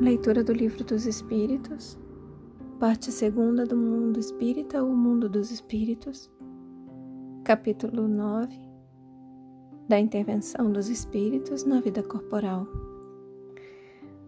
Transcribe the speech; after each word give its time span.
Leitura 0.00 0.44
do 0.44 0.52
Livro 0.52 0.84
dos 0.84 1.06
Espíritos, 1.06 1.98
parte 2.78 3.10
segunda 3.10 3.66
do 3.66 3.76
Mundo 3.76 4.20
Espírita, 4.20 4.80
o 4.80 4.94
Mundo 4.94 5.28
dos 5.28 5.50
Espíritos, 5.50 6.30
capítulo 7.42 8.06
9 8.06 8.56
da 9.88 9.98
intervenção 9.98 10.70
dos 10.70 10.88
espíritos 10.88 11.64
na 11.64 11.80
vida 11.80 12.00
corporal. 12.00 12.64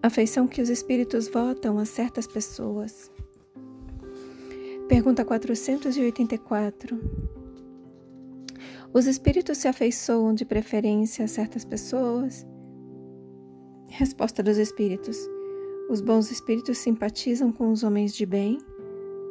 Afeição 0.02 0.48
que 0.48 0.61
os 0.61 0.69
espíritos 0.69 1.29
votam 1.29 1.79
a 1.79 1.84
certas 1.84 2.27
pessoas. 2.27 3.09
Pergunta 4.89 5.25
484. 5.25 6.98
Os 8.93 9.07
espíritos 9.07 9.59
se 9.59 9.68
afeiçoam 9.68 10.34
de 10.34 10.45
preferência 10.45 11.25
a 11.25 11.29
certas 11.29 11.64
pessoas? 11.64 12.45
Resposta 13.88 14.43
dos 14.43 14.59
espíritos. 14.59 15.16
Os 15.91 16.01
bons 16.01 16.30
espíritos 16.30 16.79
simpatizam 16.79 17.51
com 17.51 17.73
os 17.73 17.83
homens 17.83 18.15
de 18.15 18.25
bem 18.25 18.59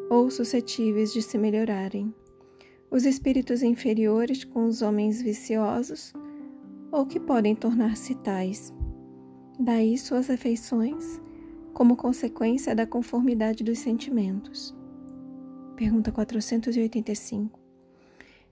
ou 0.09 0.29
suscetíveis 0.29 1.13
de 1.13 1.21
se 1.21 1.37
melhorarem. 1.37 2.13
Os 2.91 3.05
espíritos 3.05 3.63
inferiores 3.63 4.43
com 4.43 4.65
os 4.65 4.81
homens 4.81 5.21
viciosos 5.21 6.11
ou 6.91 7.05
que 7.05 7.17
podem 7.17 7.55
tornar-se 7.55 8.13
tais. 8.15 8.73
Daí 9.57 9.97
suas 9.97 10.29
afeições, 10.29 11.21
como 11.73 11.95
consequência 11.95 12.75
da 12.75 12.85
conformidade 12.85 13.63
dos 13.63 13.79
sentimentos. 13.79 14.75
Pergunta 15.77 16.11
485. 16.11 17.57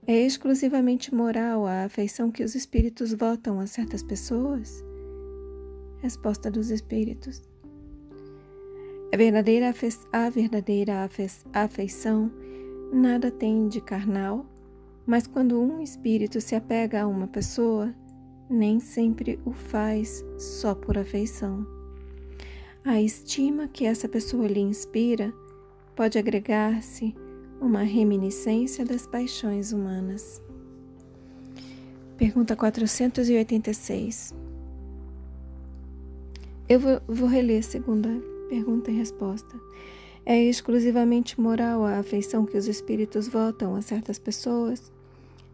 É 0.06 0.18
exclusivamente 0.18 1.14
moral 1.14 1.66
a 1.66 1.84
afeição 1.84 2.30
que 2.30 2.42
os 2.42 2.54
espíritos 2.54 3.12
votam 3.12 3.60
a 3.60 3.66
certas 3.66 4.02
pessoas? 4.02 4.82
Resposta 6.00 6.50
dos 6.50 6.70
espíritos. 6.70 7.47
A 9.10 9.16
verdadeira, 9.16 9.74
a 10.12 10.28
verdadeira 10.28 11.08
afeição 11.54 12.30
nada 12.92 13.30
tem 13.30 13.66
de 13.66 13.80
carnal, 13.80 14.44
mas 15.06 15.26
quando 15.26 15.58
um 15.58 15.80
espírito 15.80 16.42
se 16.42 16.54
apega 16.54 17.02
a 17.02 17.06
uma 17.06 17.26
pessoa, 17.26 17.94
nem 18.50 18.78
sempre 18.78 19.40
o 19.46 19.52
faz 19.52 20.22
só 20.36 20.74
por 20.74 20.98
afeição. 20.98 21.66
A 22.84 23.00
estima 23.00 23.66
que 23.66 23.86
essa 23.86 24.06
pessoa 24.08 24.46
lhe 24.46 24.60
inspira 24.60 25.32
pode 25.96 26.18
agregar-se 26.18 27.14
uma 27.62 27.82
reminiscência 27.82 28.84
das 28.84 29.06
paixões 29.06 29.72
humanas. 29.72 30.42
Pergunta 32.18 32.54
486. 32.54 34.34
Eu 36.68 36.78
vou, 36.78 37.00
vou 37.08 37.28
reler 37.28 37.60
a 37.60 37.62
segunda 37.62 38.37
Pergunta 38.48 38.90
e 38.90 38.94
resposta. 38.94 39.60
É 40.24 40.42
exclusivamente 40.42 41.40
moral 41.40 41.84
a 41.84 41.98
afeição 41.98 42.44
que 42.44 42.56
os 42.56 42.66
espíritos 42.66 43.28
votam 43.28 43.74
a 43.74 43.82
certas 43.82 44.18
pessoas? 44.18 44.92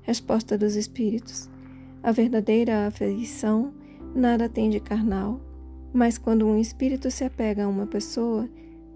Resposta 0.03 0.59
dos 0.59 0.77
espíritos. 0.77 1.49
A 2.03 2.13
verdadeira 2.13 2.87
afeição 2.87 3.73
nada 4.15 4.49
tem 4.49 4.71
de 4.71 4.81
carnal, 4.81 5.41
mas 5.93 6.19
quando 6.19 6.47
um 6.47 6.59
espírito 6.59 7.11
se 7.11 7.25
apega 7.25 7.65
a 7.65 7.69
uma 7.69 7.87
pessoa, 7.87 8.49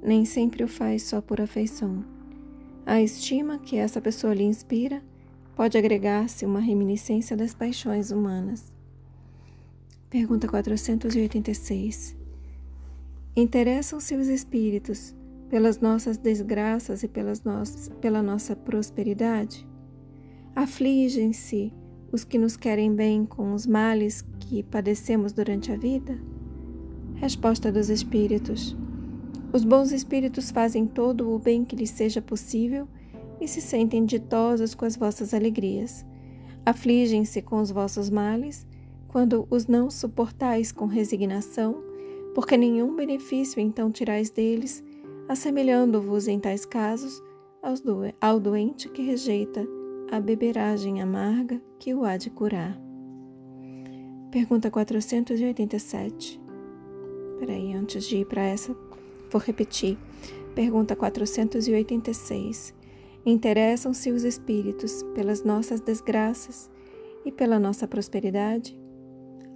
nem 0.02 0.24
sempre 0.24 0.62
o 0.62 0.68
faz 0.68 1.04
só 1.04 1.20
por 1.20 1.40
afeição. 1.40 2.04
A 2.84 3.00
estima 3.00 3.58
que 3.58 3.76
essa 3.76 4.00
pessoa 4.00 4.34
lhe 4.34 4.44
inspira 4.44 5.02
pode 5.54 5.76
agregar-se 5.76 6.44
uma 6.44 6.60
reminiscência 6.60 7.36
das 7.36 7.54
paixões 7.54 8.10
humanas. 8.10 8.72
Pergunta 10.10 10.48
486. 10.48 12.17
Interessam-se 13.38 14.16
os 14.16 14.26
espíritos 14.26 15.14
pelas 15.48 15.78
nossas 15.78 16.18
desgraças 16.18 17.04
e 17.04 17.08
pelas 17.08 17.44
nossas, 17.44 17.88
pela 18.00 18.20
nossa 18.20 18.56
prosperidade? 18.56 19.64
Afligem-se 20.56 21.72
os 22.10 22.24
que 22.24 22.36
nos 22.36 22.56
querem 22.56 22.92
bem 22.92 23.24
com 23.24 23.52
os 23.52 23.64
males 23.64 24.24
que 24.40 24.64
padecemos 24.64 25.32
durante 25.32 25.70
a 25.70 25.76
vida? 25.76 26.18
Resposta 27.14 27.70
dos 27.70 27.88
espíritos. 27.90 28.76
Os 29.52 29.62
bons 29.62 29.92
espíritos 29.92 30.50
fazem 30.50 30.84
todo 30.84 31.32
o 31.32 31.38
bem 31.38 31.64
que 31.64 31.76
lhes 31.76 31.90
seja 31.90 32.20
possível 32.20 32.88
e 33.40 33.46
se 33.46 33.60
sentem 33.60 34.04
ditosos 34.04 34.74
com 34.74 34.84
as 34.84 34.96
vossas 34.96 35.32
alegrias. 35.32 36.04
Afligem-se 36.66 37.40
com 37.40 37.60
os 37.60 37.70
vossos 37.70 38.10
males 38.10 38.66
quando 39.06 39.46
os 39.48 39.68
não 39.68 39.92
suportais 39.92 40.72
com 40.72 40.86
resignação 40.86 41.86
porque 42.38 42.56
nenhum 42.56 42.94
benefício 42.94 43.60
então 43.60 43.90
tirais 43.90 44.30
deles, 44.30 44.80
assemelhando-vos 45.28 46.28
em 46.28 46.38
tais 46.38 46.64
casos 46.64 47.20
ao 48.20 48.38
doente 48.38 48.88
que 48.88 49.02
rejeita 49.02 49.66
a 50.08 50.20
beberagem 50.20 51.02
amarga 51.02 51.60
que 51.80 51.92
o 51.92 52.04
há 52.04 52.16
de 52.16 52.30
curar. 52.30 52.80
Pergunta 54.30 54.70
487. 54.70 56.40
Peraí, 57.40 57.74
antes 57.74 58.04
de 58.04 58.18
ir 58.18 58.26
para 58.26 58.42
essa, 58.42 58.72
vou 59.32 59.40
repetir. 59.40 59.98
Pergunta 60.54 60.94
486. 60.94 62.72
Interessam-se 63.26 64.12
os 64.12 64.22
espíritos 64.22 65.02
pelas 65.12 65.42
nossas 65.42 65.80
desgraças 65.80 66.70
e 67.24 67.32
pela 67.32 67.58
nossa 67.58 67.88
prosperidade? 67.88 68.78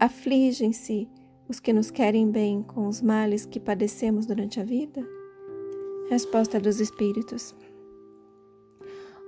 Afligem-se 0.01 1.09
os 1.53 1.61
que 1.61 1.71
nos 1.71 1.91
querem 1.91 2.31
bem 2.31 2.63
com 2.63 2.89
os 2.89 3.03
males 3.03 3.45
que 3.45 3.61
padecemos 3.61 4.25
durante 4.25 4.59
a 4.59 4.65
vida? 4.65 5.07
Resposta 6.09 6.59
dos 6.59 6.81
Espíritos. 6.81 7.55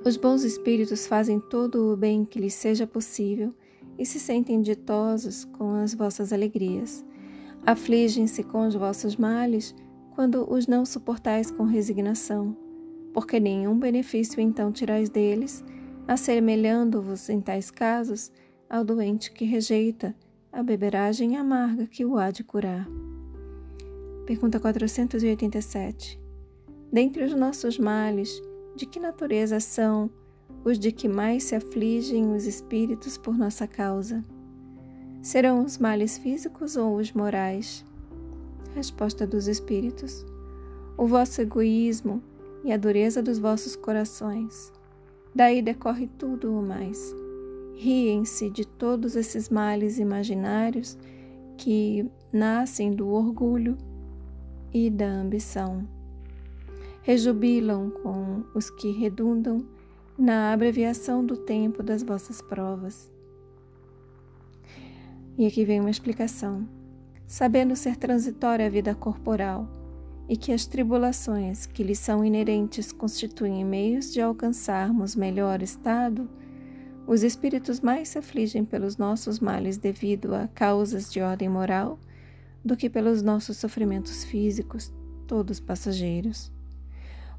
Os 0.02 0.16
bons 0.16 0.42
espíritos 0.42 1.06
fazem 1.06 1.38
todo 1.38 1.92
o 1.92 1.96
bem 1.98 2.24
que 2.24 2.40
lhes 2.40 2.54
seja 2.54 2.86
possível 2.86 3.52
e 3.98 4.06
se 4.06 4.18
sentem 4.18 4.62
ditosos 4.62 5.44
com 5.44 5.74
as 5.74 5.92
vossas 5.92 6.32
alegrias. 6.32 7.04
Afligem-se 7.66 8.42
com 8.42 8.66
os 8.66 8.74
vossos 8.74 9.16
males 9.16 9.74
quando 10.14 10.50
os 10.50 10.66
não 10.66 10.86
suportais 10.86 11.50
com 11.50 11.64
resignação, 11.64 12.56
porque 13.12 13.38
nenhum 13.38 13.78
benefício 13.78 14.41
então 14.41 14.72
tirais 14.72 15.10
deles, 15.10 15.62
assemelhando-vos 16.08 17.28
em 17.28 17.42
tais 17.42 17.70
casos 17.70 18.32
ao 18.70 18.82
doente 18.82 19.30
que 19.30 19.44
rejeita 19.44 20.16
a 20.54 20.62
beberagem 20.62 21.37
amarga 21.37 21.84
que 21.84 22.04
o 22.04 22.16
há 22.16 22.31
de 22.31 22.44
curar. 22.44 22.88
Pergunta 24.25 24.60
487. 24.60 26.20
Dentre 26.92 27.25
os 27.25 27.34
nossos 27.34 27.76
males, 27.76 28.41
de 28.76 28.87
que 28.87 29.00
natureza 29.00 29.59
são 29.59 30.09
os 30.65 30.78
de 30.78 30.92
que 30.92 31.09
mais 31.09 31.42
se 31.42 31.56
afligem 31.56 32.32
os 32.32 32.47
espíritos 32.47 33.19
por 33.19 33.37
nossa 33.37 33.66
causa? 33.66 34.25
Serão 35.20 35.65
os 35.65 35.76
males 35.76 36.19
físicos 36.19 36.76
ou 36.76 36.98
os 36.98 37.12
morais? 37.12 37.84
Resposta 38.76 39.26
dos 39.26 39.48
espíritos: 39.48 40.25
O 40.97 41.04
vosso 41.09 41.41
egoísmo 41.41 42.22
e 42.62 42.72
a 42.72 42.76
dureza 42.76 43.21
dos 43.21 43.41
vossos 43.41 43.75
corações. 43.75 44.72
Daí 45.34 45.60
decorre 45.60 46.09
tudo 46.16 46.56
o 46.56 46.62
mais 46.62 47.23
riem-se 47.76 48.50
de 48.50 48.66
todos 48.66 49.16
esses 49.16 49.48
males 49.48 49.98
imaginários 49.98 50.98
que 51.56 52.08
nascem 52.32 52.92
do 52.92 53.08
orgulho 53.08 53.76
e 54.72 54.90
da 54.90 55.06
ambição. 55.06 55.86
Rejubilam 57.02 57.90
com 57.90 58.44
os 58.54 58.70
que 58.70 58.90
redundam 58.90 59.64
na 60.18 60.52
abreviação 60.52 61.24
do 61.24 61.36
tempo 61.36 61.82
das 61.82 62.02
vossas 62.02 62.40
provas. 62.40 63.10
E 65.36 65.46
aqui 65.46 65.65
vem 65.65 65.80
uma 65.80 65.91
explicação. 65.91 66.66
Sabendo 67.27 67.74
ser 67.74 67.97
transitória 67.97 68.66
a 68.66 68.70
vida 68.70 68.94
corporal 68.94 69.68
e 70.28 70.36
que 70.36 70.53
as 70.53 70.66
tribulações 70.66 71.66
que 71.66 71.82
lhe 71.82 71.97
são 71.97 72.24
inerentes 72.24 72.92
constituem 72.92 73.65
meios 73.65 74.12
de 74.12 74.20
alcançarmos 74.20 75.16
melhor 75.16 75.62
estado, 75.62 76.28
os 77.06 77.22
espíritos 77.22 77.80
mais 77.80 78.09
se 78.09 78.18
afligem 78.18 78.65
pelos 78.65 78.97
nossos 78.97 79.39
males 79.39 79.77
devido 79.77 80.34
a 80.34 80.48
causas 80.48 81.12
de 81.12 81.21
ordem 81.21 81.48
moral 81.48 81.98
do 82.65 82.77
que 82.77 82.89
pelos 82.89 83.22
nossos 83.22 83.59
sofrimentos 83.59 84.24
físicos, 84.24 84.92
todos 85.27 85.60
passageiros. 85.60 86.51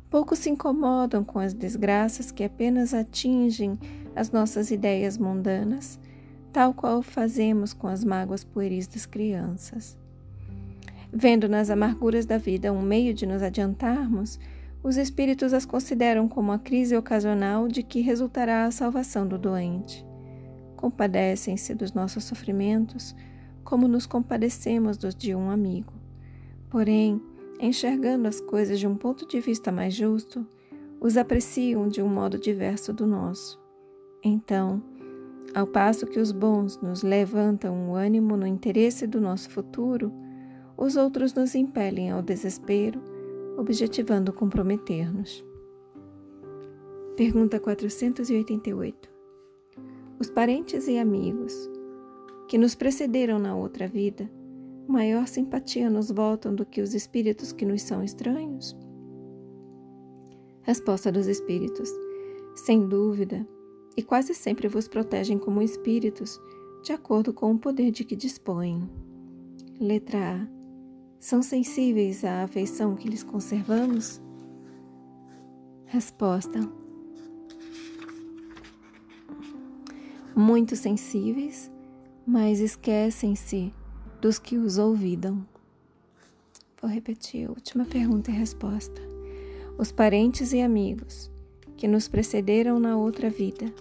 Poucos 0.09 0.39
se 0.39 0.49
incomodam 0.49 1.23
com 1.23 1.39
as 1.39 1.53
desgraças 1.53 2.31
que 2.31 2.43
apenas 2.43 2.93
atingem 2.93 3.77
as 4.15 4.31
nossas 4.31 4.69
ideias 4.69 5.17
mundanas, 5.17 5.99
tal 6.53 6.73
qual 6.73 7.01
fazemos 7.01 7.73
com 7.73 7.87
as 7.87 8.03
mágoas 8.03 8.43
pueris 8.43 8.87
das 8.87 9.05
crianças. 9.05 9.97
Vendo 11.11 11.49
nas 11.49 11.69
amarguras 11.69 12.25
da 12.25 12.37
vida 12.37 12.71
um 12.71 12.81
meio 12.81 13.13
de 13.13 13.25
nos 13.25 13.41
adiantarmos, 13.41 14.39
os 14.85 14.97
espíritos 14.97 15.51
as 15.51 15.65
consideram 15.65 16.27
como 16.27 16.51
a 16.51 16.59
crise 16.59 16.95
ocasional 16.95 17.67
de 17.67 17.81
que 17.81 18.01
resultará 18.01 18.65
a 18.65 18.71
salvação 18.71 19.27
do 19.27 19.35
doente. 19.35 20.05
Compadecem-se 20.75 21.73
dos 21.73 21.91
nossos 21.91 22.23
sofrimentos 22.23 23.15
como 23.63 23.87
nos 23.87 24.05
compadecemos 24.05 24.95
dos 24.95 25.15
de 25.15 25.33
um 25.33 25.49
amigo. 25.49 25.91
Porém, 26.69 27.19
enxergando 27.59 28.27
as 28.27 28.39
coisas 28.39 28.79
de 28.79 28.85
um 28.85 28.95
ponto 28.95 29.27
de 29.27 29.39
vista 29.39 29.71
mais 29.71 29.91
justo, 29.91 30.45
os 31.01 31.17
apreciam 31.17 31.87
de 31.87 32.03
um 32.03 32.07
modo 32.07 32.37
diverso 32.37 32.93
do 32.93 33.07
nosso. 33.07 33.59
Então, 34.23 34.83
ao 35.55 35.65
passo 35.65 36.05
que 36.05 36.19
os 36.19 36.31
bons 36.31 36.79
nos 36.79 37.01
levantam 37.01 37.89
o 37.89 37.95
ânimo 37.95 38.37
no 38.37 38.45
interesse 38.45 39.07
do 39.07 39.19
nosso 39.19 39.49
futuro, 39.49 40.13
os 40.77 40.95
outros 40.95 41.33
nos 41.33 41.55
impelem 41.55 42.11
ao 42.11 42.21
desespero, 42.21 43.14
objetivando 43.57 44.33
comprometer-nos. 44.33 45.43
Pergunta 47.15 47.59
488. 47.59 49.09
Os 50.19 50.29
parentes 50.29 50.87
e 50.87 50.97
amigos 50.97 51.53
que 52.47 52.57
nos 52.57 52.75
precederam 52.75 53.39
na 53.39 53.55
outra 53.55 53.87
vida, 53.87 54.29
maior 54.87 55.27
simpatia 55.27 55.89
nos 55.89 56.11
voltam 56.11 56.53
do 56.53 56.65
que 56.65 56.81
os 56.81 56.93
espíritos 56.93 57.51
que 57.51 57.65
nos 57.65 57.81
são 57.81 58.03
estranhos? 58.03 58.77
Resposta 60.61 61.11
dos 61.11 61.27
espíritos: 61.27 61.89
Sem 62.55 62.87
dúvida, 62.87 63.47
e 63.97 64.03
quase 64.03 64.33
sempre 64.33 64.67
vos 64.67 64.87
protegem 64.87 65.37
como 65.37 65.61
espíritos, 65.61 66.39
de 66.83 66.91
acordo 66.91 67.33
com 67.33 67.51
o 67.51 67.59
poder 67.59 67.91
de 67.91 68.03
que 68.03 68.15
dispõem. 68.15 68.89
Letra 69.79 70.35
A. 70.35 70.54
São 71.25 71.41
sensíveis 71.41 72.23
à 72.23 72.43
afeição 72.43 72.95
que 72.95 73.09
lhes 73.09 73.23
conservamos? 73.23 74.21
Resposta: 75.87 76.59
Muito 80.35 80.75
sensíveis, 80.75 81.71
mas 82.27 82.59
esquecem-se 82.59 83.73
dos 84.21 84.37
que 84.37 84.55
os 84.55 84.77
ouvidam. 84.77 85.43
Vou 86.79 86.91
repetir 86.91 87.47
a 87.47 87.49
última 87.49 87.85
pergunta 87.85 88.29
e 88.29 88.35
resposta. 88.35 89.01
Os 89.79 89.91
parentes 89.91 90.53
e 90.53 90.61
amigos 90.61 91.31
que 91.75 91.87
nos 91.87 92.07
precederam 92.07 92.79
na 92.79 92.97
outra 92.97 93.31
vida, 93.31 93.73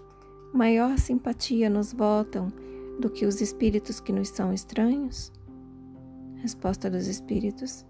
maior 0.50 0.96
simpatia 0.96 1.68
nos 1.68 1.92
votam 1.92 2.50
do 2.98 3.10
que 3.10 3.26
os 3.26 3.42
espíritos 3.42 4.00
que 4.00 4.12
nos 4.12 4.30
são 4.30 4.50
estranhos? 4.50 5.30
Resposta 6.44 6.90
dos 6.90 7.06
espíritos: 7.06 7.86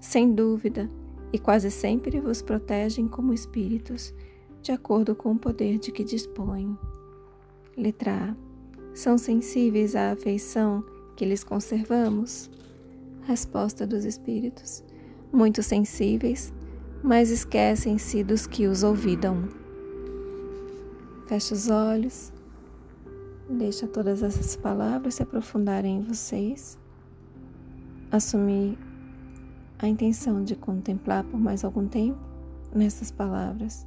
Sem 0.00 0.34
dúvida, 0.34 0.90
e 1.30 1.38
quase 1.38 1.70
sempre 1.70 2.18
vos 2.18 2.40
protegem 2.40 3.06
como 3.06 3.34
espíritos, 3.34 4.14
de 4.62 4.72
acordo 4.72 5.14
com 5.14 5.32
o 5.32 5.38
poder 5.38 5.78
de 5.78 5.92
que 5.92 6.02
dispõem. 6.02 6.78
Letra 7.76 8.30
A. 8.30 8.36
São 8.94 9.18
sensíveis 9.18 9.94
à 9.94 10.12
afeição 10.12 10.82
que 11.14 11.26
lhes 11.26 11.44
conservamos? 11.44 12.50
Resposta 13.26 13.86
dos 13.86 14.06
espíritos: 14.06 14.82
Muito 15.30 15.62
sensíveis, 15.62 16.54
mas 17.02 17.28
esquecem-se 17.28 18.24
dos 18.24 18.46
que 18.46 18.66
os 18.66 18.82
ouvidam. 18.82 19.46
Feche 21.26 21.52
os 21.52 21.68
olhos, 21.68 22.32
deixa 23.46 23.86
todas 23.86 24.22
essas 24.22 24.56
palavras 24.56 25.16
se 25.16 25.22
aprofundarem 25.22 25.98
em 25.98 26.02
vocês. 26.02 26.82
Assumir 28.14 28.78
a 29.76 29.88
intenção 29.88 30.44
de 30.44 30.54
contemplar 30.54 31.24
por 31.24 31.36
mais 31.40 31.64
algum 31.64 31.88
tempo 31.88 32.20
nessas 32.72 33.10
palavras. 33.10 33.84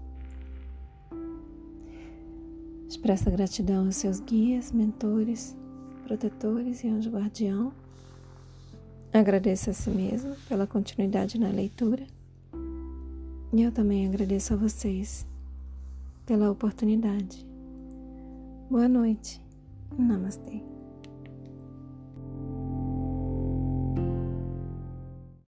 Expressa 2.89 3.31
gratidão 3.31 3.85
aos 3.85 3.95
seus 3.95 4.19
guias, 4.19 4.69
mentores, 4.69 5.55
protetores 6.03 6.83
e 6.83 6.89
anjo 6.89 7.09
guardião. 7.09 7.71
Agradeça 9.13 9.71
a 9.71 9.73
si 9.73 9.89
mesmo 9.89 10.35
pela 10.49 10.67
continuidade 10.67 11.39
na 11.39 11.47
leitura 11.47 12.05
e 13.53 13.61
eu 13.61 13.71
também 13.71 14.05
agradeço 14.05 14.53
a 14.53 14.57
vocês 14.57 15.25
pela 16.25 16.51
oportunidade. 16.51 17.47
Boa 18.69 18.89
noite. 18.89 19.41
Namastê. 19.97 20.76